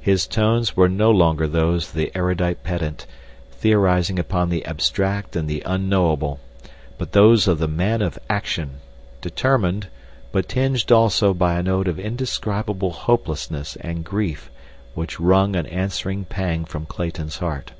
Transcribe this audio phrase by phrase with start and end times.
[0.00, 3.06] His tones were no longer those of the erudite pedant
[3.52, 6.40] theorizing upon the abstract and the unknowable;
[6.98, 9.86] but those of the man of action—determined,
[10.32, 14.50] but tinged also by a note of indescribable hopelessness and grief
[14.94, 17.70] which wrung an answering pang from Clayton's heart.